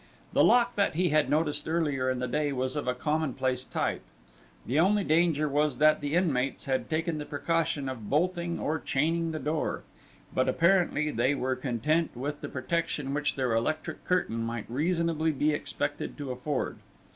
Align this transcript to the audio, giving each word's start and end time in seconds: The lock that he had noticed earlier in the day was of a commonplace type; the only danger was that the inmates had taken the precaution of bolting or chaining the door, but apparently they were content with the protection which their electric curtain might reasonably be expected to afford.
The 0.33 0.43
lock 0.43 0.75
that 0.77 0.95
he 0.95 1.09
had 1.09 1.29
noticed 1.29 1.67
earlier 1.67 2.09
in 2.09 2.17
the 2.17 2.27
day 2.27 2.51
was 2.51 2.75
of 2.75 2.87
a 2.87 2.95
commonplace 2.95 3.63
type; 3.63 4.01
the 4.65 4.79
only 4.79 5.03
danger 5.03 5.47
was 5.47 5.77
that 5.77 6.01
the 6.01 6.15
inmates 6.15 6.65
had 6.65 6.89
taken 6.89 7.19
the 7.19 7.25
precaution 7.27 7.87
of 7.87 8.09
bolting 8.09 8.57
or 8.57 8.79
chaining 8.79 9.29
the 9.31 9.37
door, 9.37 9.83
but 10.33 10.49
apparently 10.49 11.11
they 11.11 11.35
were 11.35 11.55
content 11.55 12.17
with 12.17 12.41
the 12.41 12.49
protection 12.49 13.13
which 13.13 13.35
their 13.35 13.53
electric 13.53 14.03
curtain 14.05 14.39
might 14.43 14.65
reasonably 14.67 15.31
be 15.31 15.51
expected 15.53 16.17
to 16.17 16.31
afford. 16.31 16.79